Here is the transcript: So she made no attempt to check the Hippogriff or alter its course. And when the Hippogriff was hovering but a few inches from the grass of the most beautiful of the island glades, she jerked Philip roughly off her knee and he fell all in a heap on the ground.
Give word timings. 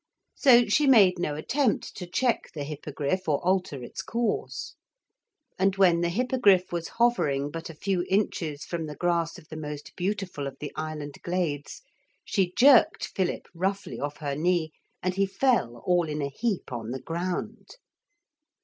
So 0.33 0.65
she 0.65 0.87
made 0.87 1.19
no 1.19 1.35
attempt 1.35 1.95
to 1.97 2.07
check 2.07 2.49
the 2.55 2.63
Hippogriff 2.63 3.29
or 3.29 3.39
alter 3.45 3.83
its 3.83 4.01
course. 4.01 4.73
And 5.59 5.75
when 5.75 6.01
the 6.01 6.09
Hippogriff 6.09 6.71
was 6.71 6.87
hovering 6.97 7.51
but 7.51 7.69
a 7.69 7.75
few 7.75 8.03
inches 8.09 8.65
from 8.65 8.87
the 8.87 8.95
grass 8.95 9.37
of 9.37 9.47
the 9.49 9.57
most 9.57 9.95
beautiful 9.95 10.47
of 10.47 10.57
the 10.59 10.71
island 10.75 11.17
glades, 11.21 11.83
she 12.25 12.51
jerked 12.57 13.09
Philip 13.13 13.45
roughly 13.53 13.99
off 13.99 14.17
her 14.17 14.35
knee 14.35 14.71
and 15.03 15.13
he 15.13 15.27
fell 15.27 15.83
all 15.85 16.09
in 16.09 16.23
a 16.23 16.29
heap 16.29 16.71
on 16.71 16.89
the 16.89 16.99
ground. 16.99 17.75